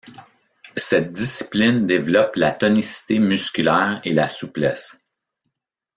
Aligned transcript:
Cette 0.77 1.11
discipline 1.11 1.85
développe 1.85 2.35
la 2.35 2.51
tonicité 2.53 3.19
musculaire 3.19 4.01
et 4.03 4.13
la 4.13 4.29
souplesse. 4.29 4.97